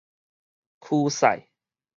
[0.79, 1.45] 驅使